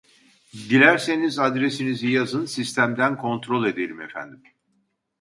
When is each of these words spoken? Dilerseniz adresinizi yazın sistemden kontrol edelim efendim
Dilerseniz 0.53 1.39
adresinizi 1.39 2.07
yazın 2.07 2.45
sistemden 2.45 3.17
kontrol 3.17 3.65
edelim 3.65 4.01
efendim 4.01 4.43